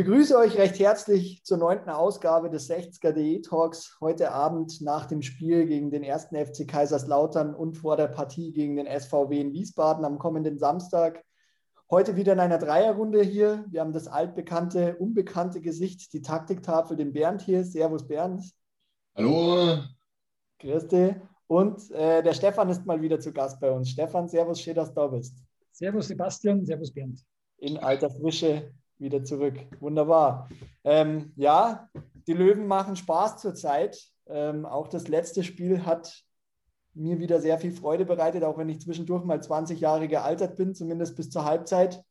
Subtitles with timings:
[0.00, 5.66] begrüße euch recht herzlich zur neunten Ausgabe des 60er.de Talks heute Abend nach dem Spiel
[5.66, 10.18] gegen den ersten FC Kaiserslautern und vor der Partie gegen den SVW in Wiesbaden am
[10.18, 11.22] kommenden Samstag.
[11.90, 13.66] Heute wieder in einer Dreierrunde hier.
[13.68, 17.62] Wir haben das altbekannte, unbekannte Gesicht, die Taktiktafel, den Bernd hier.
[17.62, 18.42] Servus Bernd.
[19.14, 19.80] Hallo.
[20.60, 21.14] Grüß dich.
[21.46, 23.90] Und äh, der Stefan ist mal wieder zu Gast bei uns.
[23.90, 25.36] Stefan, servus, schön, dass du da bist.
[25.72, 27.20] Servus Sebastian, servus Bernd.
[27.58, 29.54] In alter Frische wieder zurück.
[29.80, 30.48] Wunderbar.
[30.84, 31.88] Ähm, ja,
[32.26, 33.98] die Löwen machen Spaß zurzeit.
[34.26, 36.24] Ähm, auch das letzte Spiel hat
[36.94, 40.74] mir wieder sehr viel Freude bereitet, auch wenn ich zwischendurch mal 20 Jahre gealtert bin,
[40.74, 42.02] zumindest bis zur Halbzeit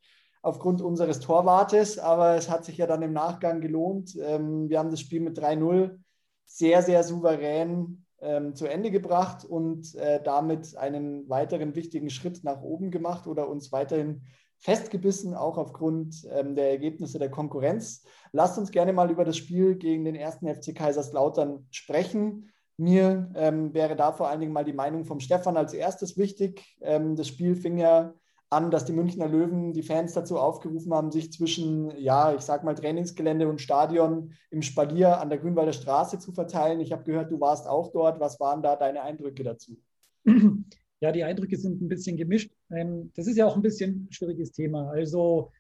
[0.42, 2.00] aufgrund unseres Torwartes.
[2.00, 4.16] Aber es hat sich ja dann im Nachgang gelohnt.
[4.22, 5.98] Ähm, wir haben das Spiel mit 3-0
[6.46, 12.62] sehr, sehr souverän ähm, zu Ende gebracht und äh, damit einen weiteren wichtigen Schritt nach
[12.62, 14.22] oben gemacht oder uns weiterhin
[14.60, 18.04] festgebissen, auch aufgrund ähm, der Ergebnisse der Konkurrenz.
[18.32, 22.52] Lasst uns gerne mal über das Spiel gegen den ersten FC Kaiserslautern sprechen.
[22.78, 26.78] Mir ähm, wäre da vor allen Dingen mal die Meinung vom Stefan als erstes wichtig.
[26.82, 28.14] Ähm, das Spiel fing ja
[28.50, 32.64] an, dass die Münchner Löwen die Fans dazu aufgerufen haben, sich zwischen, ja, ich sag
[32.64, 36.80] mal, Trainingsgelände und Stadion im Spalier an der Grünwalder Straße zu verteilen.
[36.80, 38.20] Ich habe gehört, du warst auch dort.
[38.20, 39.78] Was waren da deine Eindrücke dazu?
[41.02, 42.52] Ja, die Eindrücke sind ein bisschen gemischt.
[42.72, 44.90] Ähm, das ist ja auch ein bisschen ein schwieriges Thema.
[44.92, 45.52] Also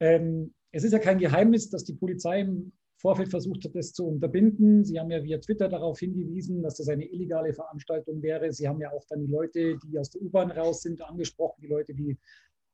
[0.00, 4.06] ähm, es ist ja kein Geheimnis, dass die Polizei im Vorfeld versucht hat, das zu
[4.06, 4.84] unterbinden.
[4.84, 8.52] Sie haben ja via Twitter darauf hingewiesen, dass das eine illegale Veranstaltung wäre.
[8.52, 11.68] Sie haben ja auch dann die Leute, die aus der U-Bahn raus sind, angesprochen, die
[11.68, 12.18] Leute, die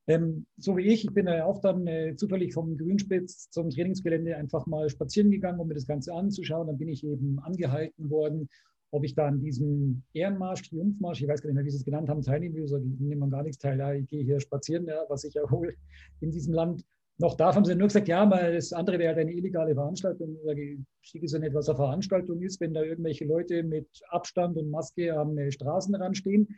[0.06, 4.36] ähm, so wie ich, ich bin ja auch dann äh, zufällig vom Grünspitz zum Trainingsgelände
[4.36, 6.66] einfach mal spazieren gegangen, um mir das Ganze anzuschauen.
[6.66, 8.48] Dann bin ich eben angehalten worden
[8.94, 11.84] ob ich da an diesem Ehrenmarsch, Triumphmarsch, ich weiß gar nicht mehr, wie Sie es
[11.84, 14.86] genannt haben, teilnehmen will, sage ich, nehme gar nichts teil, ja, ich gehe hier spazieren,
[14.86, 15.74] ja, was ich wohl
[16.20, 16.84] in diesem Land
[17.18, 20.36] noch darf, haben sie nur gesagt, ja, weil das andere wäre halt eine illegale Veranstaltung.
[20.56, 24.70] Ich sehe so nicht, was eine Veranstaltung ist, wenn da irgendwelche Leute mit Abstand und
[24.70, 26.48] Maske am Straßenrand stehen.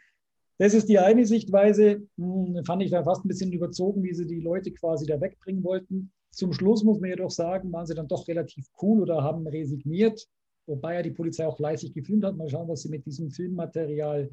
[0.58, 2.02] Das ist die eine Sichtweise.
[2.16, 5.62] Hm, fand ich da fast ein bisschen überzogen, wie sie die Leute quasi da wegbringen
[5.62, 6.10] wollten.
[6.30, 10.26] Zum Schluss muss man jedoch sagen, waren sie dann doch relativ cool oder haben resigniert
[10.66, 12.36] wobei ja die Polizei auch fleißig gefilmt hat.
[12.36, 14.30] Mal schauen, was sie mit diesem Filmmaterial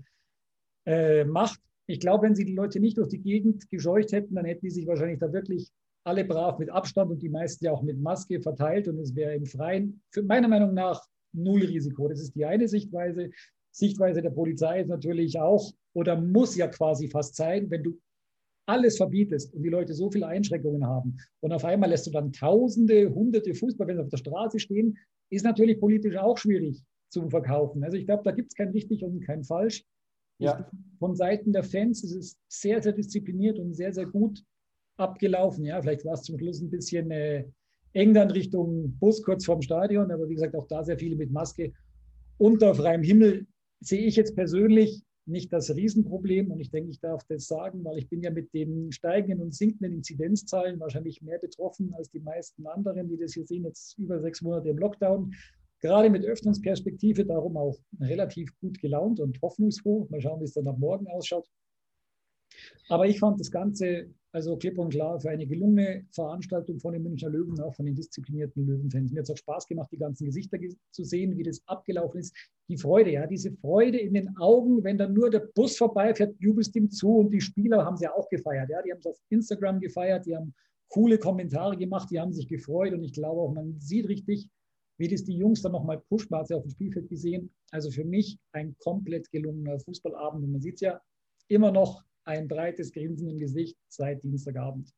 [0.85, 1.59] äh, macht.
[1.87, 4.71] Ich glaube, wenn sie die Leute nicht durch die Gegend gescheucht hätten, dann hätten die
[4.71, 5.69] sich wahrscheinlich da wirklich
[6.05, 9.35] alle brav mit Abstand und die meisten ja auch mit Maske verteilt und es wäre
[9.35, 12.07] im Freien, für meiner Meinung nach, null Risiko.
[12.07, 13.31] Das ist die eine Sichtweise.
[13.71, 17.99] Sichtweise der Polizei ist natürlich auch oder muss ja quasi fast sein, wenn du
[18.65, 22.31] alles verbietest und die Leute so viele Einschränkungen haben und auf einmal lässt du dann
[22.31, 24.97] Tausende, Hunderte Fußballfans auf der Straße stehen,
[25.33, 27.83] ist natürlich politisch auch schwierig zu verkaufen.
[27.83, 29.85] Also ich glaube, da gibt es kein richtig und kein falsch.
[30.39, 30.69] Ja.
[30.99, 34.43] von Seiten der Fans ist es sehr, sehr diszipliniert und sehr, sehr gut
[34.97, 35.63] abgelaufen.
[35.63, 37.45] Ja, vielleicht war es zum Schluss ein bisschen äh,
[37.93, 41.31] eng dann Richtung Bus kurz vorm Stadion, aber wie gesagt, auch da sehr viele mit
[41.31, 41.71] Maske.
[42.37, 43.47] Unter freiem Himmel
[43.79, 46.51] sehe ich jetzt persönlich nicht das Riesenproblem.
[46.51, 49.53] Und ich denke, ich darf das sagen, weil ich bin ja mit den steigenden und
[49.53, 54.19] sinkenden Inzidenzzahlen wahrscheinlich mehr betroffen als die meisten anderen, die das hier sehen, jetzt über
[54.19, 55.33] sechs Monate im Lockdown.
[55.79, 60.07] Gerade mit Öffnungsperspektive, darum auch relativ gut gelaunt und hoffnungsfroh.
[60.09, 61.47] Mal schauen, wie es dann ab morgen ausschaut.
[62.89, 67.03] Aber ich fand das Ganze also klipp und klar für eine gelungene Veranstaltung von den
[67.03, 69.11] Münchner Löwen, auch von den disziplinierten Löwenfans.
[69.11, 70.57] Mir hat es auch Spaß gemacht, die ganzen Gesichter
[70.89, 72.35] zu sehen, wie das abgelaufen ist.
[72.67, 76.75] Die Freude, ja, diese Freude in den Augen, wenn dann nur der Bus vorbeifährt, jubelst
[76.75, 78.71] ihm zu und die Spieler haben sie ja auch gefeiert.
[78.71, 80.55] Ja, die haben es auf Instagram gefeiert, die haben
[80.89, 84.49] coole Kommentare gemacht, die haben sich gefreut und ich glaube auch, man sieht richtig,
[84.97, 86.31] wie das die Jungs dann nochmal pusht.
[86.31, 87.51] Man hat sie auf dem Spielfeld gesehen.
[87.69, 90.99] Also für mich ein komplett gelungener Fußballabend und man sieht es ja
[91.49, 94.89] immer noch ein breites Grinsen im Gesicht seit Dienstagabend.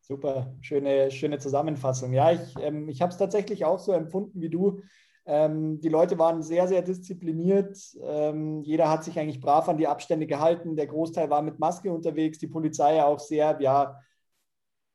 [0.00, 2.12] Super, schöne, schöne Zusammenfassung.
[2.12, 4.82] Ja, ich, ähm, ich habe es tatsächlich auch so empfunden wie du.
[5.24, 7.78] Ähm, die Leute waren sehr, sehr diszipliniert.
[8.02, 10.76] Ähm, jeder hat sich eigentlich brav an die Abstände gehalten.
[10.76, 12.38] Der Großteil war mit Maske unterwegs.
[12.38, 13.98] Die Polizei auch sehr, ja,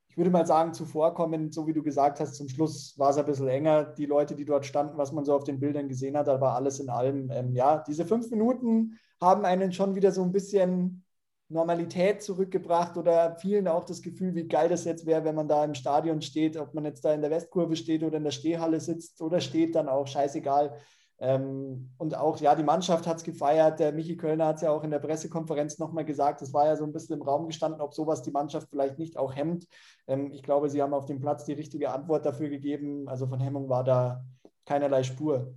[0.10, 2.36] ich würde mal sagen, zuvorkommend, so wie du gesagt hast.
[2.36, 3.86] Zum Schluss war es ein bisschen enger.
[3.86, 6.80] Die Leute, die dort standen, was man so auf den Bildern gesehen hat, aber alles
[6.80, 11.04] in allem, ähm, ja, diese fünf Minuten haben einen schon wieder so ein bisschen
[11.50, 15.66] Normalität zurückgebracht oder vielen auch das Gefühl, wie geil das jetzt wäre, wenn man da
[15.66, 18.80] im Stadion steht, ob man jetzt da in der Westkurve steht oder in der Stehhalle
[18.80, 20.78] sitzt oder steht, dann auch scheißegal.
[21.22, 23.80] Ähm, und auch, ja, die Mannschaft hat es gefeiert.
[23.80, 26.42] Der Michi Kölner hat es ja auch in der Pressekonferenz nochmal gesagt.
[26.42, 29.18] Es war ja so ein bisschen im Raum gestanden, ob sowas die Mannschaft vielleicht nicht
[29.18, 29.68] auch hemmt.
[30.08, 33.10] Ähm, ich glaube, sie haben auf dem Platz die richtige Antwort dafür gegeben.
[33.10, 34.24] Also von Hemmung war da
[34.66, 35.54] keinerlei Spur.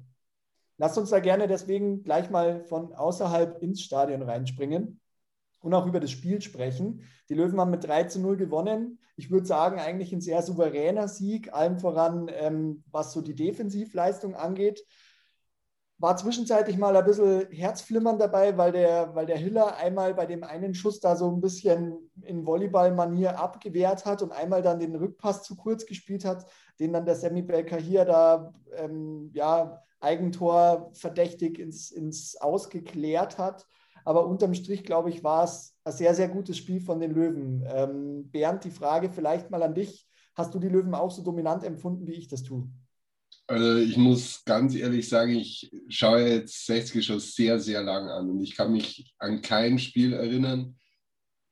[0.78, 5.01] Lasst uns da gerne deswegen gleich mal von außerhalb ins Stadion reinspringen.
[5.62, 7.02] Und auch über das Spiel sprechen.
[7.28, 8.98] Die Löwen haben mit 3 zu 0 gewonnen.
[9.16, 14.34] Ich würde sagen, eigentlich ein sehr souveräner Sieg, allem voran, ähm, was so die Defensivleistung
[14.34, 14.84] angeht.
[15.98, 20.42] War zwischenzeitlich mal ein bisschen Herzflimmern dabei, weil der, weil der Hiller einmal bei dem
[20.42, 25.44] einen Schuss da so ein bisschen in Volleyball-Manier abgewehrt hat und einmal dann den Rückpass
[25.44, 26.44] zu kurz gespielt hat,
[26.80, 33.64] den dann der Semi Belker hier da ähm, ja, Eigentor verdächtig ins, ins Ausgeklärt hat.
[34.04, 37.64] Aber unterm Strich, glaube ich, war es ein sehr, sehr gutes Spiel von den Löwen.
[37.66, 40.08] Ähm, Bernd, die Frage vielleicht mal an dich.
[40.34, 42.68] Hast du die Löwen auch so dominant empfunden, wie ich das tue?
[43.46, 48.30] Also ich muss ganz ehrlich sagen, ich schaue jetzt 60 schon sehr, sehr lang an
[48.30, 50.76] und ich kann mich an kein Spiel erinnern,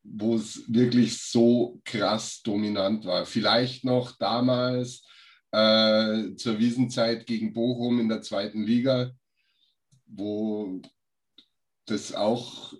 [0.03, 3.25] wo es wirklich so krass dominant war.
[3.25, 5.05] Vielleicht noch damals
[5.51, 9.11] äh, zur Wiesenzeit gegen Bochum in der zweiten Liga,
[10.07, 10.81] wo
[11.91, 12.73] das auch,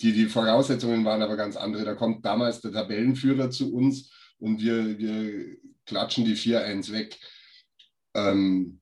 [0.00, 1.84] die, die Voraussetzungen waren aber ganz andere.
[1.84, 7.18] Da kommt damals der Tabellenführer zu uns und wir, wir klatschen die 4-1 weg.
[8.14, 8.80] Ähm,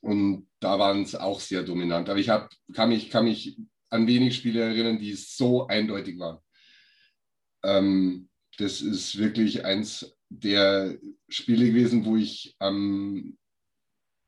[0.00, 2.08] und da waren es auch sehr dominant.
[2.08, 3.56] Aber ich hab, kann, mich, kann mich
[3.90, 6.38] an wenig Spiele erinnern, die so eindeutig waren.
[7.64, 8.28] Ähm,
[8.58, 10.98] das ist wirklich eins der
[11.28, 13.38] Spiele gewesen, wo ich ähm,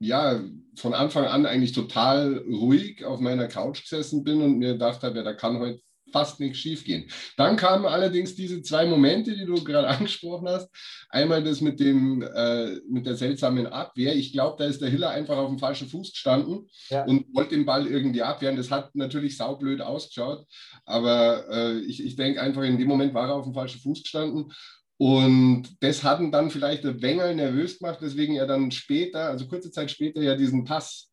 [0.05, 0.41] ja,
[0.77, 5.17] von Anfang an eigentlich total ruhig auf meiner Couch gesessen bin und mir gedacht habe,
[5.19, 5.81] ja, da kann heute
[6.13, 7.11] fast nichts schiefgehen.
[7.37, 10.69] Dann kamen allerdings diese zwei Momente, die du gerade angesprochen hast.
[11.09, 14.15] Einmal das mit, dem, äh, mit der seltsamen Abwehr.
[14.15, 17.05] Ich glaube, da ist der Hiller einfach auf dem falschen Fuß gestanden ja.
[17.05, 18.57] und wollte den Ball irgendwie abwehren.
[18.57, 20.47] Das hat natürlich saublöd ausgeschaut,
[20.85, 24.03] aber äh, ich, ich denke einfach, in dem Moment war er auf dem falschen Fuß
[24.05, 24.53] gestanden
[24.97, 29.47] und das hat ihn dann vielleicht der Wengel nervös gemacht, weswegen er dann später, also
[29.47, 31.11] kurze Zeit später, ja diesen Pass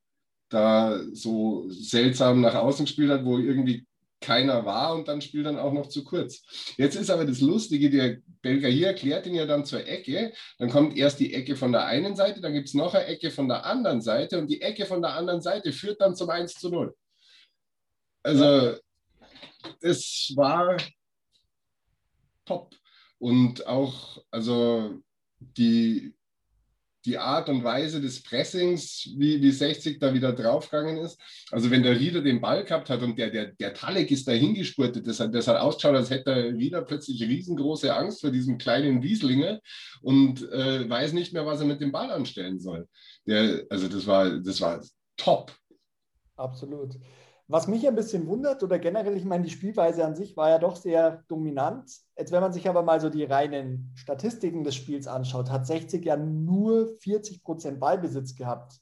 [0.50, 3.86] da so seltsam nach außen gespielt hat, wo irgendwie
[4.19, 6.44] keiner war und dann spielt dann auch noch zu kurz.
[6.78, 10.69] Jetzt ist aber das Lustige, der Belger hier erklärt ihn ja dann zur Ecke, dann
[10.69, 13.48] kommt erst die Ecke von der einen Seite, dann gibt es noch eine Ecke von
[13.48, 16.69] der anderen Seite und die Ecke von der anderen Seite führt dann zum 1 zu
[16.69, 16.95] 0.
[18.24, 18.78] Also
[19.80, 20.78] es war
[22.45, 22.75] top.
[23.21, 25.00] Und auch, also
[25.38, 26.15] die,
[27.06, 31.21] die Art und Weise des Pressings, wie, wie 60 da wieder draufgegangen ist.
[31.51, 34.31] Also wenn der Rieder den Ball gehabt hat und der, der, der Talek ist da
[34.31, 38.57] hingespurtet, das hat, das hat ausgeschaut, als hätte der Rieder plötzlich riesengroße Angst vor diesem
[38.57, 39.62] kleinen Wieslinge
[40.01, 42.88] und äh, weiß nicht mehr, was er mit dem Ball anstellen soll.
[43.27, 44.83] Der, also das war, das war
[45.15, 45.56] top.
[46.38, 46.95] Absolut.
[47.51, 50.57] Was mich ein bisschen wundert oder generell, ich meine, die Spielweise an sich war ja
[50.57, 51.92] doch sehr dominant.
[52.18, 56.06] Jetzt, wenn man sich aber mal so die reinen Statistiken des Spiels anschaut, hat 60
[56.06, 58.80] ja nur 40 Prozent Ballbesitz gehabt.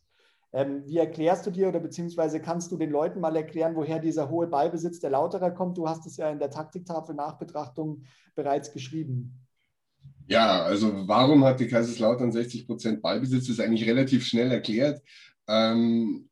[0.53, 4.29] Ähm, wie erklärst du dir oder beziehungsweise kannst du den Leuten mal erklären, woher dieser
[4.29, 5.75] hohe Ballbesitz der Lauterer kommt?
[5.75, 8.03] Du hast es ja in der Taktiktafel Nachbetrachtung
[8.35, 9.47] bereits geschrieben.
[10.27, 13.47] Ja, also warum hat die Kaiserslautern 60 Prozent Ballbesitz?
[13.47, 15.01] Das ist eigentlich relativ schnell erklärt.
[15.47, 16.28] Ähm,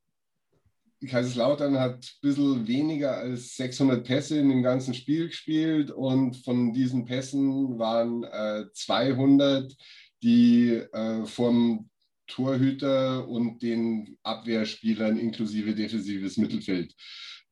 [1.06, 6.74] Kaiserslautern hat ein bisschen weniger als 600 Pässe in dem ganzen Spiel gespielt und von
[6.74, 9.76] diesen Pässen waren äh, 200,
[10.24, 11.90] die äh, vom
[12.28, 16.94] Torhüter und den Abwehrspielern inklusive defensives Mittelfeld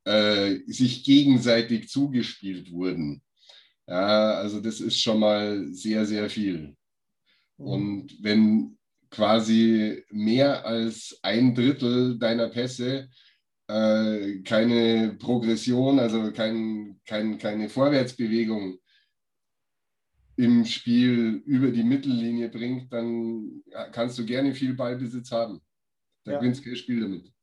[0.04, 3.22] äh, sich gegenseitig zugespielt wurden.
[3.86, 6.76] Ja, also das ist schon mal sehr, sehr viel.
[7.58, 7.66] Mhm.
[7.66, 8.78] Und wenn
[9.10, 13.08] quasi mehr als ein Drittel deiner Pässe
[13.68, 18.78] äh, keine Progression, also kein, kein, keine Vorwärtsbewegung
[20.36, 25.60] im Spiel über die Mittellinie bringt, dann kannst du gerne viel Ballbesitz haben.
[26.24, 26.38] Da ja.
[26.38, 27.35] gewinnst du kein Spiel damit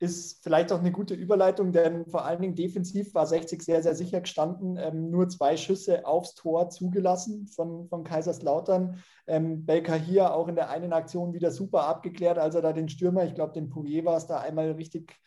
[0.00, 3.94] ist vielleicht auch eine gute Überleitung, denn vor allen Dingen defensiv war 60 sehr, sehr
[3.94, 4.76] sicher gestanden.
[4.76, 9.02] Ähm, nur zwei Schüsse aufs Tor zugelassen von, von Kaiserslautern.
[9.26, 12.88] Ähm, Belka hier auch in der einen Aktion wieder super abgeklärt, als er da den
[12.88, 15.18] Stürmer, ich glaube, den Pourier war es da einmal richtig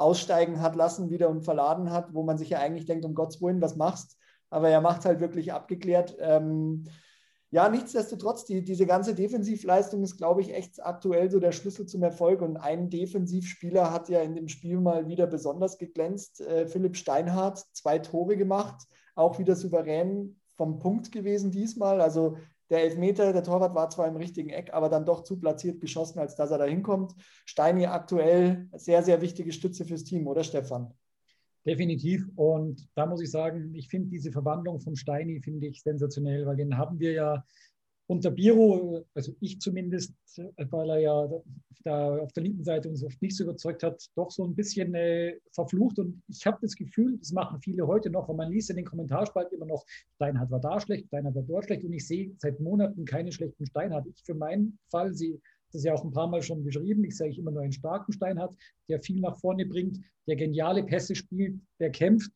[0.00, 3.42] aussteigen hat lassen wieder und verladen hat, wo man sich ja eigentlich denkt, um Gottes
[3.42, 4.16] Willen, was machst?
[4.48, 6.16] Aber er macht halt wirklich abgeklärt.
[6.18, 6.84] Ähm,
[7.52, 12.02] ja, nichtsdestotrotz, die, diese ganze Defensivleistung ist, glaube ich, echt aktuell so der Schlüssel zum
[12.02, 12.42] Erfolg.
[12.42, 16.40] Und ein Defensivspieler hat ja in dem Spiel mal wieder besonders geglänzt.
[16.40, 22.00] Äh, Philipp Steinhardt, zwei Tore gemacht, auch wieder souverän vom Punkt gewesen diesmal.
[22.00, 22.36] Also
[22.70, 26.20] der Elfmeter, der Torwart war zwar im richtigen Eck, aber dann doch zu platziert geschossen,
[26.20, 27.16] als dass er da hinkommt.
[27.44, 30.94] Steini aktuell sehr, sehr wichtige Stütze fürs Team, oder Stefan?
[31.66, 32.26] Definitiv.
[32.36, 36.56] Und da muss ich sagen, ich finde diese Verwandlung vom Steini finde ich sensationell, weil
[36.56, 37.44] den haben wir ja
[38.06, 40.14] unter Biro, also ich zumindest,
[40.56, 41.28] weil er ja
[41.84, 44.94] da auf der linken Seite uns oft nicht so überzeugt hat, doch so ein bisschen
[44.94, 45.98] äh, verflucht.
[45.98, 48.84] Und ich habe das Gefühl, das machen viele heute noch, weil man liest in den
[48.84, 49.84] Kommentarspalten immer noch,
[50.16, 51.84] Steinhardt war da schlecht, Steinhardt war dort schlecht.
[51.84, 54.06] Und ich sehe seit Monaten keine schlechten Steinhardt.
[54.08, 55.40] Ich für meinen Fall, sie
[55.72, 58.12] das ist ja auch ein paar Mal schon geschrieben, ich sage immer nur einen starken
[58.12, 58.54] Steinhardt,
[58.88, 62.30] der viel nach vorne bringt, der geniale Pässe spielt, der kämpft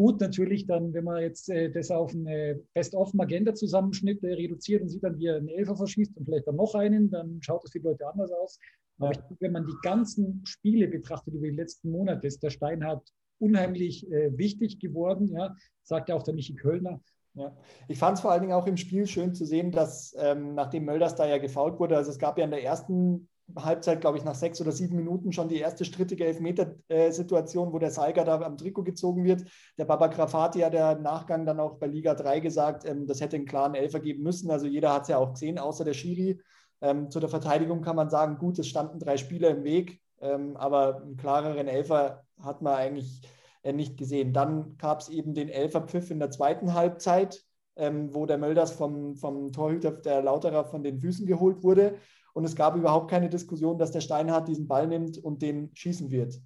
[0.00, 5.04] Gut, natürlich dann, wenn man jetzt äh, das auf eine Best-of-Magenta-Zusammenschnitt äh, reduziert und sieht
[5.04, 7.80] dann, wie er einen Elfer verschießt und vielleicht dann noch einen, dann schaut das für
[7.80, 8.58] die Leute anders aus.
[8.96, 9.20] Aber ja.
[9.30, 14.10] ich, wenn man die ganzen Spiele betrachtet über die letzten Monate, ist der Steinhardt unheimlich
[14.10, 17.02] äh, wichtig geworden, ja, sagt ja auch der Michi Kölner.
[17.34, 17.56] Ja.
[17.88, 20.84] Ich fand es vor allen Dingen auch im Spiel schön zu sehen, dass ähm, nachdem
[20.84, 24.24] Mölders da ja gefault wurde, also es gab ja in der ersten Halbzeit, glaube ich,
[24.24, 28.56] nach sechs oder sieben Minuten schon die erste strittige Elfmeter-Situation, wo der Seiger da am
[28.56, 29.44] Trikot gezogen wird.
[29.78, 33.20] Der Baba Grafati hat ja im Nachgang dann auch bei Liga 3 gesagt, ähm, das
[33.20, 34.50] hätte einen klaren Elfer geben müssen.
[34.50, 36.40] Also jeder hat es ja auch gesehen, außer der Schiri.
[36.80, 40.56] Ähm, zu der Verteidigung kann man sagen, gut, es standen drei Spieler im Weg, ähm,
[40.56, 43.26] aber einen klareren Elfer hat man eigentlich äh,
[43.64, 44.32] nicht gesehen.
[44.32, 47.42] Dann gab es eben den Elferpfiff in der zweiten Halbzeit,
[47.76, 51.96] ähm, wo der Mölders vom, vom Torhüter der Lauterer von den Füßen geholt wurde.
[52.32, 56.10] Und es gab überhaupt keine Diskussion, dass der Steinhardt diesen Ball nimmt und den schießen
[56.10, 56.40] wird.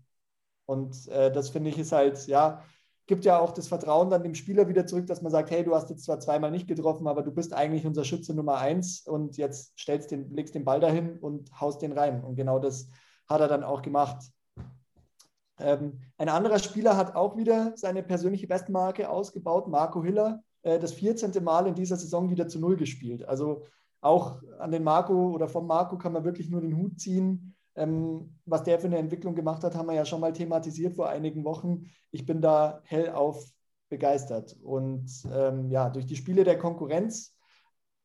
[0.66, 2.62] Und äh, das finde ich ist halt, ja,
[3.06, 5.74] gibt ja auch das Vertrauen dann dem Spieler wieder zurück, dass man sagt, hey, du
[5.74, 9.36] hast jetzt zwar zweimal nicht getroffen, aber du bist eigentlich unser Schütze Nummer eins und
[9.36, 12.24] jetzt stellst den, legst den Ball dahin und haust den rein.
[12.24, 12.88] Und genau das
[13.28, 14.24] hat er dann auch gemacht.
[15.58, 20.92] Ähm, ein anderer Spieler hat auch wieder seine persönliche Bestmarke ausgebaut, Marco Hiller, äh, das
[20.92, 21.42] 14.
[21.42, 23.24] Mal in dieser Saison wieder zu Null gespielt.
[23.24, 23.64] Also
[24.00, 27.54] auch an den Marco oder vom Marco kann man wirklich nur den Hut ziehen.
[27.76, 31.08] Ähm, was der für eine Entwicklung gemacht hat, haben wir ja schon mal thematisiert vor
[31.08, 31.90] einigen Wochen.
[32.10, 33.44] Ich bin da hellauf
[33.88, 34.56] begeistert.
[34.62, 37.36] Und ähm, ja, durch die Spiele der Konkurrenz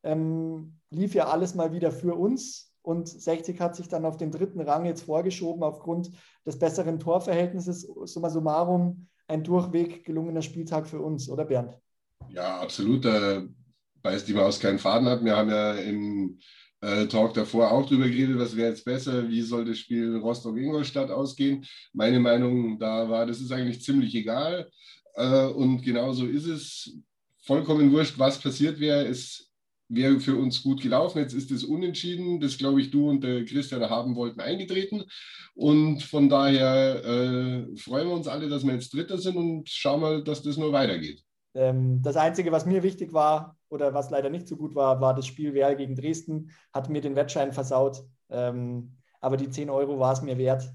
[0.03, 2.68] ähm, lief ja alles mal wieder für uns.
[2.81, 6.11] Und 60 hat sich dann auf den dritten Rang jetzt vorgeschoben aufgrund
[6.45, 7.81] des besseren Torverhältnisses.
[8.05, 11.77] Summa summarum ein durchweg gelungener Spieltag für uns, oder Bernd?
[12.29, 13.05] Ja, absolut.
[13.05, 13.43] Äh,
[14.01, 15.23] beißt die Maus keinen Faden hat.
[15.23, 16.39] Wir haben ja im
[16.81, 21.11] äh, Talk davor auch darüber geredet, was wäre jetzt besser, wie soll das Spiel Rostock-Ingolstadt
[21.11, 21.65] ausgehen.
[21.93, 24.69] Meine Meinung da war, das ist eigentlich ziemlich egal.
[25.15, 26.97] Äh, und genauso ist es.
[27.43, 29.07] Vollkommen wurscht, was passiert wäre.
[29.07, 29.48] Es
[29.89, 31.19] wäre für uns gut gelaufen.
[31.19, 32.39] Jetzt ist es unentschieden.
[32.39, 35.03] Das, glaube ich, du und der Christian haben wollten, eingetreten.
[35.55, 40.01] Und von daher äh, freuen wir uns alle, dass wir jetzt Dritter sind und schauen
[40.01, 41.23] mal, dass das nur weitergeht.
[41.55, 45.15] Ähm, das Einzige, was mir wichtig war oder was leider nicht so gut war, war
[45.15, 46.51] das Spiel Werl gegen Dresden.
[46.71, 48.03] Hat mir den Wettschein versaut.
[48.29, 50.71] Ähm, aber die 10 Euro war es mir wert.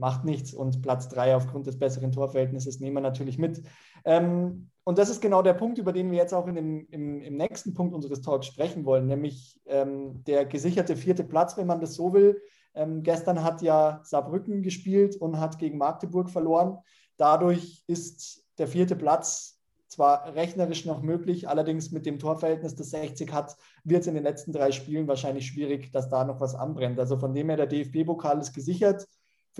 [0.00, 0.54] Macht nichts.
[0.54, 3.62] Und Platz 3 aufgrund des besseren Torverhältnisses nehmen wir natürlich mit.
[4.04, 7.20] Ähm, und das ist genau der Punkt, über den wir jetzt auch in dem, im,
[7.20, 11.80] im nächsten Punkt unseres Talks sprechen wollen, nämlich ähm, der gesicherte vierte Platz, wenn man
[11.80, 12.40] das so will.
[12.74, 16.78] Ähm, gestern hat ja Saarbrücken gespielt und hat gegen Magdeburg verloren.
[17.18, 23.32] Dadurch ist der vierte Platz zwar rechnerisch noch möglich, allerdings mit dem Torverhältnis, das 60
[23.32, 26.98] hat, wird es in den letzten drei Spielen wahrscheinlich schwierig, dass da noch was anbrennt.
[26.98, 29.06] Also von dem her, der DFB-Pokal ist gesichert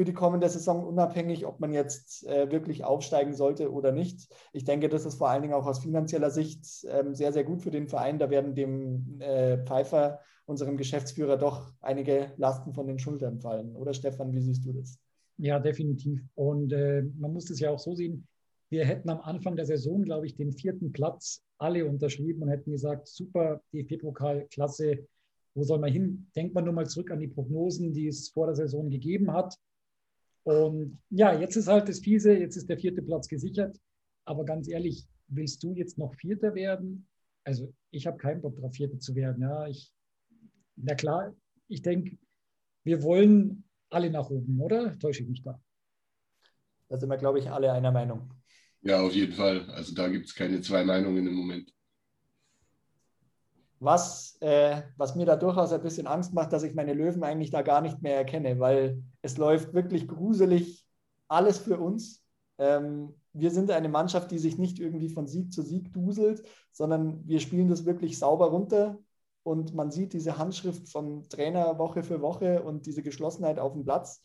[0.00, 4.34] für die kommende Saison, unabhängig, ob man jetzt äh, wirklich aufsteigen sollte oder nicht.
[4.54, 7.60] Ich denke, das ist vor allen Dingen auch aus finanzieller Sicht ähm, sehr, sehr gut
[7.60, 8.18] für den Verein.
[8.18, 13.76] Da werden dem äh, Pfeiffer, unserem Geschäftsführer, doch einige Lasten von den Schultern fallen.
[13.76, 14.98] Oder Stefan, wie siehst du das?
[15.36, 16.22] Ja, definitiv.
[16.34, 18.26] Und äh, man muss das ja auch so sehen,
[18.70, 22.70] wir hätten am Anfang der Saison, glaube ich, den vierten Platz alle unterschrieben und hätten
[22.70, 25.06] gesagt, super, DFB-Pokal, klasse,
[25.52, 26.30] wo soll man hin?
[26.34, 29.58] Denkt man nur mal zurück an die Prognosen, die es vor der Saison gegeben hat.
[30.50, 33.78] Und ja, jetzt ist halt das Fiese, jetzt ist der vierte Platz gesichert.
[34.24, 37.06] Aber ganz ehrlich, willst du jetzt noch Vierter werden?
[37.44, 39.42] Also ich habe keinen Bock darauf, Vierter zu werden.
[39.42, 39.92] Ja, ich,
[40.74, 41.36] na klar,
[41.68, 42.18] ich denke,
[42.82, 44.98] wir wollen alle nach oben, oder?
[44.98, 45.62] Täusche ich mich da?
[46.88, 48.34] Da sind wir, glaube ich, alle einer Meinung.
[48.82, 49.70] Ja, auf jeden Fall.
[49.70, 51.72] Also da gibt es keine zwei Meinungen im Moment.
[53.80, 57.50] Was, äh, was mir da durchaus ein bisschen Angst macht, dass ich meine Löwen eigentlich
[57.50, 60.86] da gar nicht mehr erkenne, weil es läuft wirklich gruselig
[61.28, 62.22] alles für uns.
[62.58, 67.26] Ähm, wir sind eine Mannschaft, die sich nicht irgendwie von Sieg zu Sieg duselt, sondern
[67.26, 68.98] wir spielen das wirklich sauber runter
[69.42, 73.84] und man sieht diese Handschrift vom Trainer Woche für Woche und diese Geschlossenheit auf dem
[73.84, 74.22] Platz.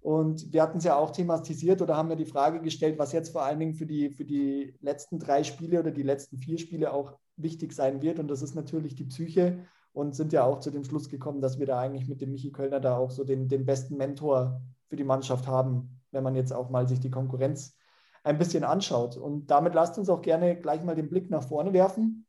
[0.00, 3.30] Und wir hatten es ja auch thematisiert oder haben ja die Frage gestellt, was jetzt
[3.30, 6.92] vor allen Dingen für die, für die letzten drei Spiele oder die letzten vier Spiele
[6.92, 8.18] auch wichtig sein wird.
[8.18, 11.58] Und das ist natürlich die Psyche und sind ja auch zu dem Schluss gekommen, dass
[11.58, 14.96] wir da eigentlich mit dem Michi Kölner da auch so den, den besten Mentor für
[14.96, 17.76] die Mannschaft haben, wenn man jetzt auch mal sich die Konkurrenz
[18.24, 19.16] ein bisschen anschaut.
[19.16, 22.26] Und damit lasst uns auch gerne gleich mal den Blick nach vorne werfen.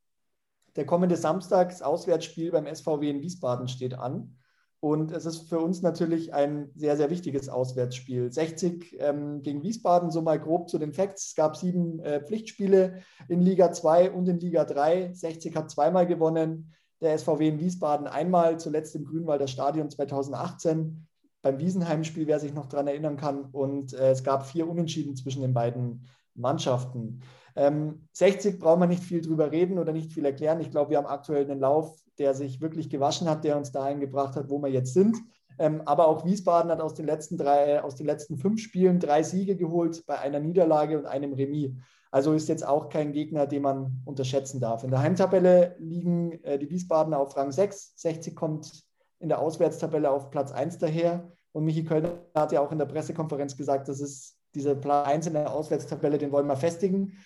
[0.75, 4.38] Der kommende Samstag, das Auswärtsspiel beim SVW in Wiesbaden steht an.
[4.81, 8.31] Und es ist für uns natürlich ein sehr, sehr wichtiges Auswärtsspiel.
[8.31, 11.27] 60 ähm, gegen Wiesbaden, so mal grob zu den Facts.
[11.27, 15.13] Es gab sieben äh, Pflichtspiele in Liga 2 und in Liga 3.
[15.13, 21.07] 60 hat zweimal gewonnen, der SVW in Wiesbaden einmal, zuletzt im Grünwalder Stadion 2018
[21.41, 23.45] beim Wiesenheim-Spiel, wer sich noch daran erinnern kann.
[23.51, 26.05] Und äh, es gab vier Unentschieden zwischen den beiden
[26.35, 27.21] Mannschaften.
[27.55, 30.61] Ähm, 60 brauchen wir nicht viel drüber reden oder nicht viel erklären.
[30.61, 33.99] Ich glaube, wir haben aktuell einen Lauf, der sich wirklich gewaschen hat, der uns dahin
[33.99, 35.17] gebracht hat, wo wir jetzt sind.
[35.57, 39.23] Ähm, aber auch Wiesbaden hat aus den letzten drei, aus den letzten fünf Spielen drei
[39.23, 41.71] Siege geholt bei einer Niederlage und einem Remis.
[42.11, 44.83] Also ist jetzt auch kein Gegner, den man unterschätzen darf.
[44.83, 47.93] In der Heimtabelle liegen äh, die Wiesbadener auf Rang 6.
[47.97, 48.83] 60 kommt
[49.19, 51.29] in der Auswärtstabelle auf Platz 1 daher.
[51.51, 55.27] Und Michi Kölner hat ja auch in der Pressekonferenz gesagt, das ist dieser Platz 1
[55.27, 57.17] in der Auswärtstabelle, den wollen wir festigen.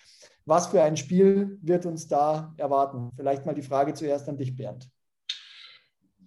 [0.46, 3.12] Was für ein Spiel wird uns da erwarten?
[3.16, 4.90] Vielleicht mal die Frage zuerst an dich, Bernd.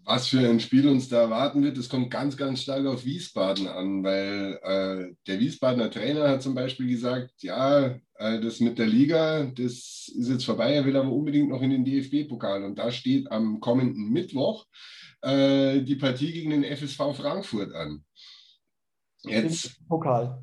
[0.04, 3.66] Was für ein Spiel uns da erwarten wird, das kommt ganz, ganz stark auf Wiesbaden
[3.66, 8.86] an, weil äh, der Wiesbadener Trainer hat zum Beispiel gesagt, ja, äh, das mit der
[8.86, 12.62] Liga, das ist jetzt vorbei, er will aber unbedingt noch in den DFB-Pokal.
[12.62, 14.64] Und da steht am kommenden Mittwoch
[15.22, 18.04] äh, die Partie gegen den FSV Frankfurt an.
[19.24, 20.40] Jetzt, Pokal.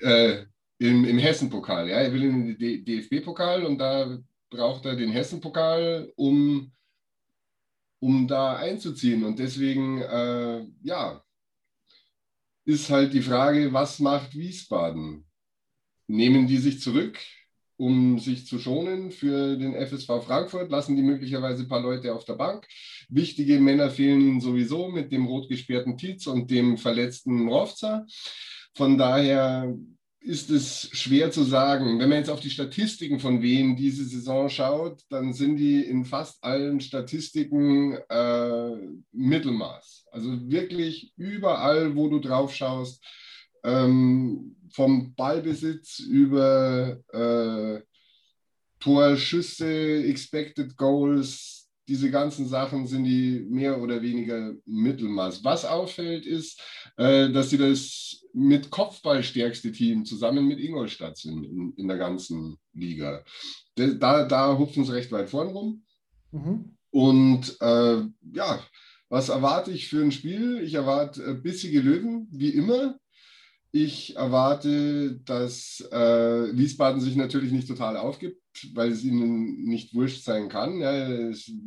[0.00, 0.46] Äh,
[0.78, 1.98] im, Im Hessen-Pokal, ja.
[1.98, 4.18] Er will in den DFB-Pokal und da
[4.50, 6.72] braucht er den Hessen-Pokal, um,
[8.00, 9.24] um da einzuziehen.
[9.24, 11.22] Und deswegen, äh, ja,
[12.64, 15.24] ist halt die Frage, was macht Wiesbaden?
[16.08, 17.18] Nehmen die sich zurück?
[17.78, 22.24] um sich zu schonen für den FSV Frankfurt, lassen die möglicherweise ein paar Leute auf
[22.24, 22.66] der Bank.
[23.08, 28.06] Wichtige Männer fehlen ihnen sowieso mit dem rot gesperrten Tietz und dem verletzten Rovza.
[28.74, 29.74] Von daher
[30.26, 32.00] ist es schwer zu sagen.
[32.00, 36.04] Wenn man jetzt auf die Statistiken von Wien diese Saison schaut, dann sind die in
[36.04, 38.70] fast allen Statistiken äh,
[39.12, 40.06] Mittelmaß.
[40.10, 43.04] Also wirklich überall, wo du drauf schaust,
[43.62, 47.82] ähm, vom Ballbesitz über äh,
[48.80, 55.44] Torschüsse, Expected Goals, diese ganzen Sachen sind die mehr oder weniger Mittelmaß.
[55.44, 56.60] Was auffällt, ist,
[56.96, 61.96] äh, dass sie das mit Kopfball stärkste Team zusammen mit Ingolstadt sind in, in der
[61.96, 63.24] ganzen Liga.
[63.76, 65.84] Da, da hupfen sie recht weit vorn rum.
[66.32, 66.76] Mhm.
[66.90, 68.60] Und äh, ja,
[69.08, 70.60] was erwarte ich für ein Spiel?
[70.62, 72.98] Ich erwarte äh, bissige Löwen, wie immer.
[73.72, 78.40] Ich erwarte, dass äh, Wiesbaden sich natürlich nicht total aufgibt,
[78.74, 80.80] weil es ihnen nicht wurscht sein kann.
[80.80, 80.92] Ja,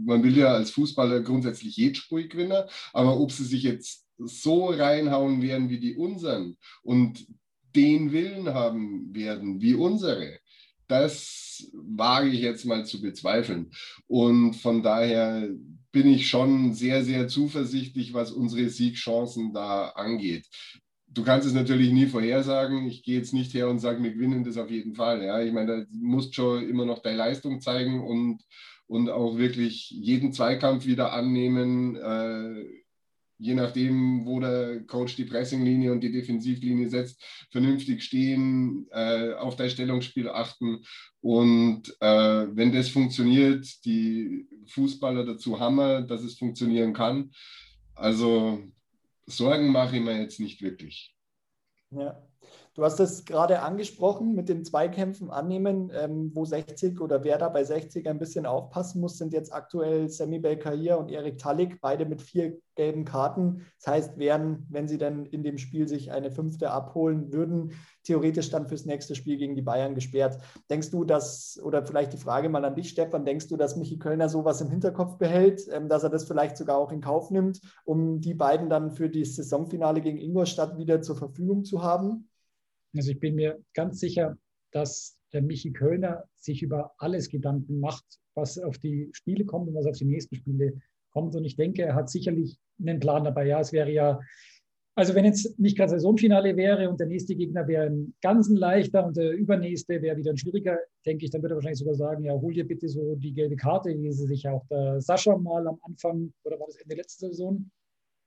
[0.05, 4.67] man will ja als Fußballer grundsätzlich jedes Spiel gewinnen, aber ob sie sich jetzt so
[4.67, 7.27] reinhauen werden wie die unseren und
[7.75, 10.39] den Willen haben werden wie unsere,
[10.88, 13.71] das wage ich jetzt mal zu bezweifeln.
[14.07, 15.47] Und von daher
[15.91, 20.47] bin ich schon sehr, sehr zuversichtlich, was unsere Siegchancen da angeht
[21.12, 22.86] du kannst es natürlich nie vorhersagen.
[22.88, 25.24] Ich gehe jetzt nicht her und sage, wir gewinnen das auf jeden Fall.
[25.24, 28.43] Ja, ich meine, da musst schon immer noch deine Leistung zeigen und,
[28.88, 31.95] und auch wirklich jeden Zweikampf wieder annehmen.
[31.95, 32.65] Äh,
[33.39, 39.56] je nachdem, wo der Coach die Pressinglinie und die Defensivlinie setzt, vernünftig stehen, äh, auf
[39.56, 40.84] dein Stellungsspiel achten.
[41.22, 47.32] Und äh, wenn das funktioniert, die Fußballer dazu hammer, dass es funktionieren kann.
[47.95, 48.62] Also
[49.29, 51.15] Sorgen mache ich mir jetzt nicht wirklich.
[51.91, 52.28] Ja.
[52.75, 57.49] Du hast es gerade angesprochen mit den Zweikämpfen annehmen, ähm, wo 60 oder wer da
[57.49, 62.05] bei 60 ein bisschen aufpassen muss, sind jetzt aktuell Semi Belkair und Erik Tallik, beide
[62.05, 63.65] mit vier gelben Karten.
[63.84, 68.49] Das heißt, wären, wenn sie dann in dem Spiel sich eine fünfte abholen würden, theoretisch
[68.49, 70.38] dann fürs nächste Spiel gegen die Bayern gesperrt.
[70.69, 73.99] Denkst du, dass, oder vielleicht die Frage mal an dich, Stefan, denkst du, dass Michi
[73.99, 77.60] Kölner sowas im Hinterkopf behält, ähm, dass er das vielleicht sogar auch in Kauf nimmt,
[77.84, 82.28] um die beiden dann für das Saisonfinale gegen Ingolstadt wieder zur Verfügung zu haben?
[82.95, 84.38] Also ich bin mir ganz sicher,
[84.71, 89.75] dass der Michi Kölner sich über alles Gedanken macht, was auf die Spiele kommt und
[89.75, 91.36] was auf die nächsten Spiele kommt.
[91.36, 93.47] Und ich denke, er hat sicherlich einen Plan dabei.
[93.47, 94.19] Ja, es wäre ja,
[94.95, 99.06] also wenn jetzt nicht gerade Saisonfinale wäre und der nächste Gegner wäre ein ganzen leichter
[99.06, 102.23] und der übernächste wäre wieder ein schwieriger, denke ich, dann würde er wahrscheinlich sogar sagen,
[102.23, 105.67] ja, hol dir bitte so die gelbe Karte, wie sie sich auch der Sascha mal
[105.67, 107.69] am Anfang, oder war das Ende letzte Saison?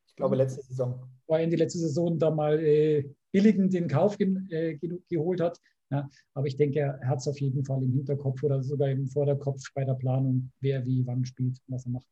[0.07, 1.01] Ich glaube, letzte Saison.
[1.27, 5.59] War Ende letzte Saison da mal äh, billigend den Kauf ge äh, geholt hat.
[5.90, 9.07] Ja, aber ich denke, er hat es auf jeden Fall im Hinterkopf oder sogar im
[9.09, 12.07] Vorderkopf bei der Planung, wer wie wann spielt, was er macht.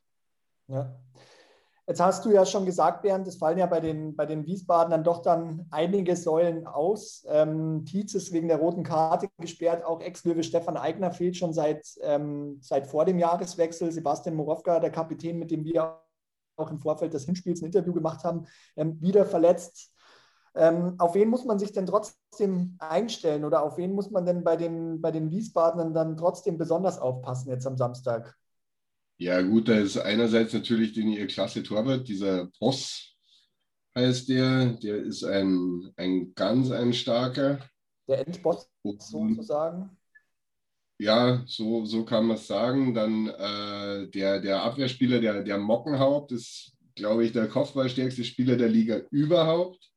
[0.68, 1.00] Ja.
[1.86, 5.02] Jetzt hast du ja schon gesagt, Bernd, es fallen ja bei den, bei den Wiesbadenern
[5.02, 7.26] doch dann einige Säulen aus.
[7.28, 11.84] Ähm, Tietz ist wegen der roten Karte gesperrt, auch Ex-Löwe Stefan Eigner fehlt schon seit,
[12.02, 13.90] ähm, seit vor dem Jahreswechsel.
[13.90, 15.98] Sebastian Morowka, der Kapitän, mit dem wir
[16.56, 19.92] auch im Vorfeld des Hinspiels ein Interview gemacht haben, ähm, wieder verletzt.
[20.54, 24.42] Ähm, auf wen muss man sich denn trotzdem einstellen oder auf wen muss man denn
[24.42, 28.36] bei den, bei den Wiesbadenern dann trotzdem besonders aufpassen jetzt am Samstag?
[29.18, 33.10] Ja, gut, da ist einerseits natürlich den ihr klasse Torwart, dieser Boss
[33.94, 34.66] heißt der.
[34.82, 37.58] Der ist ein, ein ganz ein starker.
[38.08, 39.96] Der Endboss sozusagen.
[40.98, 42.94] Ja, so, so kann man es sagen.
[42.94, 48.68] Dann äh, der, der Abwehrspieler, der, der Mockenhaupt, ist, glaube ich, der kopfballstärkste Spieler der
[48.68, 49.89] Liga überhaupt.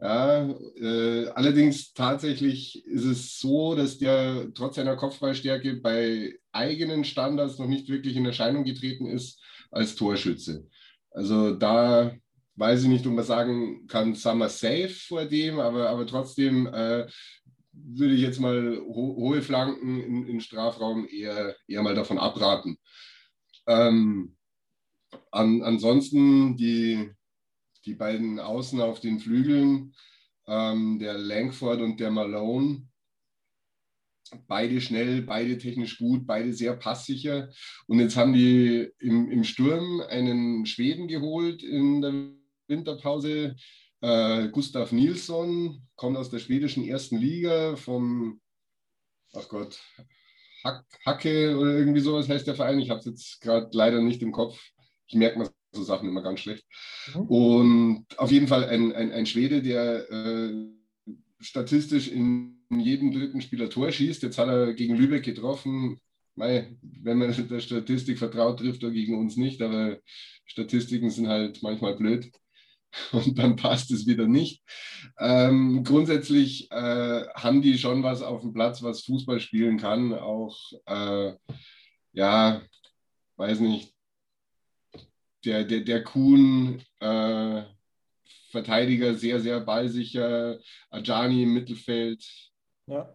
[0.00, 0.48] Ja,
[0.80, 7.66] äh, allerdings tatsächlich ist es so, dass der trotz seiner Kopfballstärke bei eigenen Standards noch
[7.66, 10.68] nicht wirklich in Erscheinung getreten ist als Torschütze.
[11.10, 12.14] Also da
[12.54, 17.06] weiß ich nicht, ob man sagen kann, Summer safe vor dem, aber, aber trotzdem äh,
[17.72, 22.78] würde ich jetzt mal ho hohe Flanken in, in Strafraum eher, eher mal davon abraten.
[23.66, 24.36] Ähm,
[25.32, 27.10] an, ansonsten die,
[27.88, 29.94] die beiden Außen auf den Flügeln,
[30.46, 32.86] ähm, der Langford und der Malone.
[34.46, 37.48] Beide schnell, beide technisch gut, beide sehr passsicher.
[37.86, 42.12] Und jetzt haben die im, im Sturm einen Schweden geholt in der
[42.66, 43.56] Winterpause.
[44.02, 48.38] Äh, Gustav Nilsson kommt aus der schwedischen ersten Liga vom,
[49.32, 49.80] ach Gott,
[50.62, 52.80] Hack, Hacke oder irgendwie sowas heißt der Verein.
[52.80, 54.60] Ich habe es jetzt gerade leider nicht im Kopf.
[55.06, 56.64] Ich merke mir so Sachen immer ganz schlecht.
[57.14, 57.20] Mhm.
[57.22, 60.54] Und auf jeden Fall ein, ein, ein Schwede, der äh,
[61.40, 64.22] statistisch in jedem dritten Spieler Tor schießt.
[64.22, 66.00] Jetzt hat er gegen Lübeck getroffen.
[66.34, 69.98] Mei, wenn man der Statistik vertraut, trifft er gegen uns nicht, aber
[70.44, 72.30] Statistiken sind halt manchmal blöd
[73.12, 74.62] und dann passt es wieder nicht.
[75.18, 80.14] Ähm, grundsätzlich äh, haben die schon was auf dem Platz, was Fußball spielen kann.
[80.14, 81.32] Auch, äh,
[82.12, 82.62] ja,
[83.36, 83.92] weiß nicht,
[85.48, 87.62] der, der, der Kuhn, äh,
[88.50, 90.58] Verteidiger, sehr, sehr ballsicher,
[90.90, 92.24] Ajani im Mittelfeld.
[92.86, 93.14] Ja.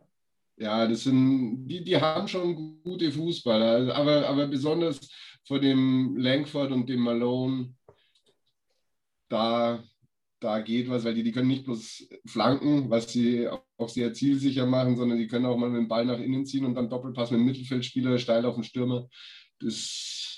[0.58, 5.00] Ja, das sind, die, die haben schon gute Fußballer, aber, aber besonders
[5.46, 7.74] vor dem Langford und dem Malone,
[9.30, 9.84] da,
[10.40, 14.68] da geht was, weil die, die können nicht bloß flanken, was sie auch sehr zielsicher
[14.68, 17.32] machen, sondern die können auch mal mit dem Ball nach innen ziehen und dann Doppelpass
[17.32, 19.08] mit dem Mittelfeldspieler steil auf den Stürmer.
[19.60, 20.33] Das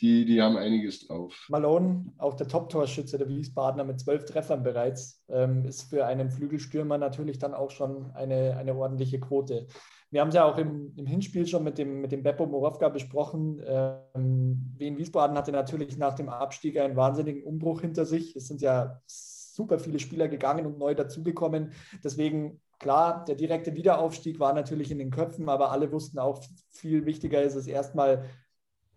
[0.00, 1.46] die, die haben einiges drauf.
[1.48, 6.98] Malone, auch der Top-Torschütze der Wiesbadener mit zwölf Treffern bereits, ähm, ist für einen Flügelstürmer
[6.98, 9.66] natürlich dann auch schon eine, eine ordentliche Quote.
[10.10, 12.88] Wir haben es ja auch im, im Hinspiel schon mit dem, mit dem Beppo Morovka
[12.88, 13.60] besprochen.
[13.66, 18.34] Ähm, Wien Wiesbaden hatte natürlich nach dem Abstieg einen wahnsinnigen Umbruch hinter sich.
[18.34, 21.72] Es sind ja super viele Spieler gegangen und neu dazugekommen.
[22.02, 27.06] Deswegen Klar, der direkte Wiederaufstieg war natürlich in den Köpfen, aber alle wussten auch, viel
[27.06, 28.24] wichtiger ist es erstmal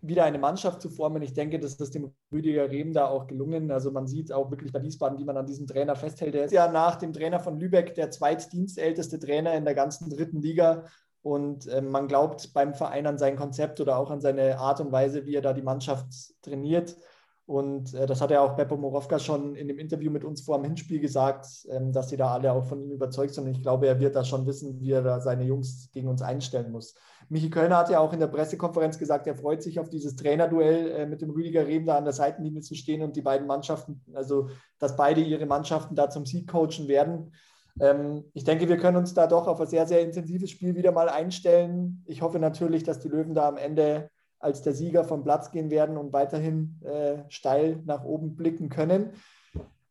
[0.02, 1.22] wieder eine Mannschaft zu formen.
[1.22, 3.70] Ich denke, das ist dem Rüdiger Rehm da auch gelungen.
[3.70, 6.34] Also man sieht auch wirklich bei Wiesbaden, wie man an diesem Trainer festhält.
[6.34, 10.42] Er ist ja nach dem Trainer von Lübeck der zweitdienstälteste Trainer in der ganzen dritten
[10.42, 10.84] Liga.
[11.22, 14.90] Und äh, man glaubt beim Verein an sein Konzept oder auch an seine Art und
[14.90, 16.12] Weise, wie er da die Mannschaft
[16.42, 16.96] trainiert.
[17.44, 20.58] Und äh, das hat er auch Beppo Morovka schon in dem Interview mit uns vor
[20.58, 23.44] dem Hinspiel gesagt, ähm, dass sie da alle auch von ihm überzeugt sind.
[23.44, 26.22] Und ich glaube, er wird da schon wissen, wie er da seine Jungs gegen uns
[26.22, 26.94] einstellen muss.
[27.28, 30.90] Michi Kölner hat ja auch in der Pressekonferenz gesagt, er freut sich auf dieses Trainerduell
[30.90, 34.02] äh, mit dem Rüdiger Rehm da an der Seitenlinie zu stehen und die beiden Mannschaften,
[34.14, 37.32] also dass beide ihre Mannschaften da zum Sieg coachen werden.
[37.80, 40.92] Ähm, ich denke, wir können uns da doch auf ein sehr, sehr intensives Spiel wieder
[40.92, 42.04] mal einstellen.
[42.06, 44.10] Ich hoffe natürlich, dass die Löwen da am Ende
[44.42, 49.12] als der Sieger vom Platz gehen werden und weiterhin äh, steil nach oben blicken können.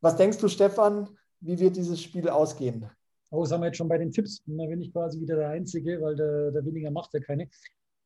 [0.02, 1.10] Was denkst du, Stefan,
[1.40, 2.90] wie wird dieses Spiel ausgehen?
[3.32, 4.44] Oh, das haben wir jetzt schon bei den Tipps.
[4.46, 7.50] Da bin ich quasi wieder der Einzige, weil der, der weniger macht ja keine.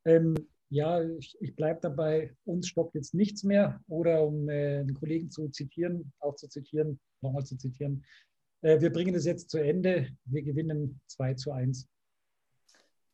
[0.05, 0.35] Ähm,
[0.69, 3.81] ja, ich, ich bleibe dabei, uns stoppt jetzt nichts mehr.
[3.87, 8.03] Oder um äh, den Kollegen zu zitieren, auch zu zitieren, nochmal zu zitieren,
[8.61, 10.09] äh, wir bringen es jetzt zu Ende.
[10.25, 11.87] Wir gewinnen 2 zu 1.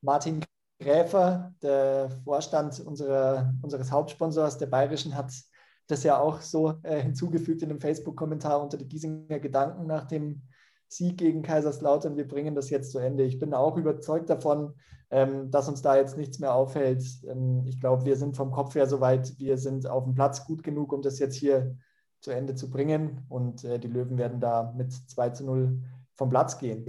[0.02, 0.42] Martin
[0.82, 5.32] Gräfer, der Vorstand unserer, unseres Hauptsponsors, der Bayerischen, hat
[5.88, 10.42] das ja auch so äh, hinzugefügt in einem Facebook-Kommentar unter die Giesinger Gedanken nach dem
[10.88, 12.18] Sieg gegen Kaiserslautern.
[12.18, 13.24] Wir bringen das jetzt zu Ende.
[13.24, 14.74] Ich bin auch überzeugt davon,
[15.10, 17.04] ähm, dass uns da jetzt nichts mehr auffällt.
[17.28, 19.38] Ähm, ich glaube, wir sind vom Kopf her soweit.
[19.38, 21.76] Wir sind auf dem Platz gut genug, um das jetzt hier
[22.20, 23.26] zu Ende zu bringen.
[23.30, 25.82] Und äh, die Löwen werden da mit 2 zu 0
[26.16, 26.86] vom Platz gehen.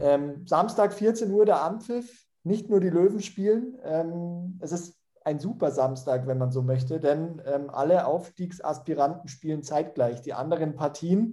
[0.00, 3.78] Ähm, Samstag 14 Uhr der Anpfiff nicht nur die Löwen spielen.
[3.84, 9.62] Ähm, es ist ein super Samstag, wenn man so möchte, denn ähm, alle Aufstiegsaspiranten spielen
[9.62, 10.20] zeitgleich.
[10.22, 11.32] Die anderen Partien,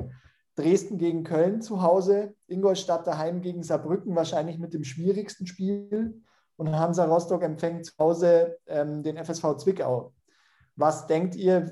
[0.56, 6.22] Dresden gegen Köln zu Hause, Ingolstadt daheim gegen Saarbrücken, wahrscheinlich mit dem schwierigsten Spiel.
[6.58, 10.14] Und Hansa Rostock empfängt zu Hause ähm, den FSV Zwickau.
[10.76, 11.72] Was denkt ihr,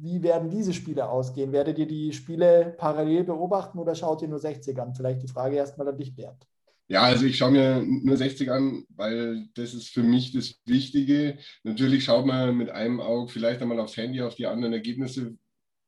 [0.00, 1.52] wie werden diese Spiele ausgehen?
[1.52, 4.94] Werdet ihr die Spiele parallel beobachten oder schaut ihr nur 60 an?
[4.94, 6.46] Vielleicht die Frage erstmal an dich, Bernd.
[6.88, 11.38] Ja, also ich schaue mir nur 60 an, weil das ist für mich das Wichtige.
[11.64, 15.36] Natürlich schaut man mit einem Auge vielleicht einmal aufs Handy, auf die anderen Ergebnisse,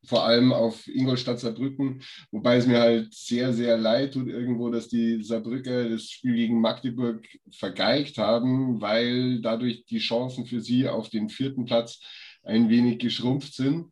[0.05, 4.87] vor allem auf Ingolstadt Saarbrücken, wobei es mir halt sehr, sehr leid tut irgendwo, dass
[4.89, 11.09] die Saarbrücker das Spiel gegen Magdeburg vergeigt haben, weil dadurch die Chancen für sie auf
[11.09, 12.01] den vierten Platz
[12.43, 13.87] ein wenig geschrumpft sind.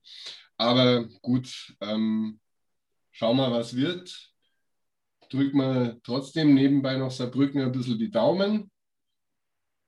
[0.57, 2.39] Aber gut, ähm,
[3.11, 4.33] schauen wir, was wird
[5.29, 8.71] drücken wir trotzdem nebenbei noch Saarbrücken ein bisschen die Daumen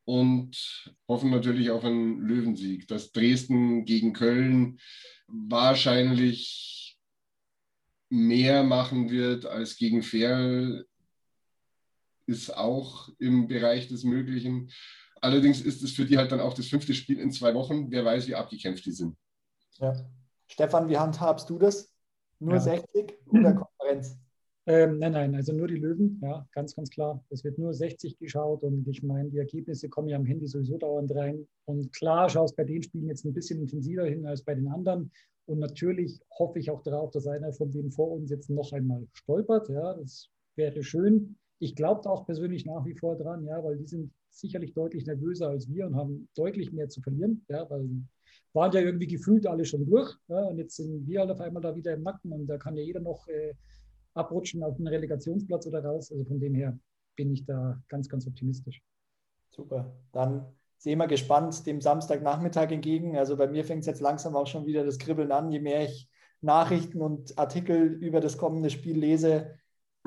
[0.05, 2.87] und hoffen natürlich auf einen Löwensieg.
[2.87, 4.79] Dass Dresden gegen Köln
[5.27, 6.97] wahrscheinlich
[8.09, 10.87] mehr machen wird als gegen Ferl,
[12.25, 14.71] ist auch im Bereich des Möglichen.
[15.21, 17.91] Allerdings ist es für die halt dann auch das fünfte Spiel in zwei Wochen.
[17.91, 19.15] Wer weiß, wie abgekämpft die sind.
[19.77, 19.93] Ja.
[20.47, 21.93] Stefan, wie handhabst du das?
[22.39, 22.59] Nur ja.
[22.59, 24.17] 60 oder Konferenz?
[24.69, 27.25] Ähm, nein, nein, also nur die Löwen, ja, ganz, ganz klar.
[27.31, 30.77] Es wird nur 60 geschaut und ich meine, die Ergebnisse kommen ja am Handy sowieso
[30.77, 31.47] dauernd rein.
[31.65, 35.11] Und klar schaust bei den Spielen jetzt ein bisschen intensiver hin als bei den anderen.
[35.47, 39.07] Und natürlich hoffe ich auch darauf, dass einer von denen vor uns jetzt noch einmal
[39.13, 39.69] stolpert.
[39.69, 41.35] Ja, das wäre schön.
[41.57, 45.49] Ich glaube auch persönlich nach wie vor dran, ja, weil die sind sicherlich deutlich nervöser
[45.49, 47.89] als wir und haben deutlich mehr zu verlieren, ja, weil
[48.53, 50.15] waren ja irgendwie gefühlt alle schon durch.
[50.27, 52.77] Ja, und jetzt sind wir halt auf einmal da wieder im Nacken und da kann
[52.77, 53.53] ja jeder noch äh,
[54.19, 56.11] abrutschen auf einen Relegationsplatz oder raus.
[56.11, 56.77] Also von dem her
[57.15, 58.81] bin ich da ganz, ganz optimistisch.
[59.49, 59.93] Super.
[60.11, 60.45] Dann
[60.77, 63.17] sehen wir gespannt dem Samstagnachmittag entgegen.
[63.17, 65.51] Also bei mir fängt es jetzt langsam auch schon wieder das Kribbeln an.
[65.51, 66.09] Je mehr ich
[66.41, 69.57] Nachrichten und Artikel über das kommende Spiel lese,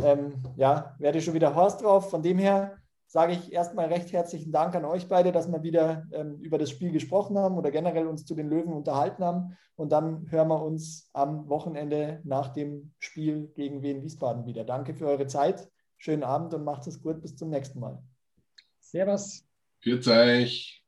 [0.02, 2.08] ähm, ja, werde ich schon wieder Horst drauf.
[2.10, 2.78] Von dem her
[3.12, 6.70] sage ich erstmal recht herzlichen Dank an euch beide, dass wir wieder ähm, über das
[6.70, 9.58] Spiel gesprochen haben oder generell uns zu den Löwen unterhalten haben.
[9.76, 14.64] Und dann hören wir uns am Wochenende nach dem Spiel gegen Wien Wiesbaden wieder.
[14.64, 15.68] Danke für eure Zeit.
[15.98, 17.20] Schönen Abend und macht es gut.
[17.20, 18.02] Bis zum nächsten Mal.
[18.80, 19.44] Servus.
[19.80, 20.81] Für euch.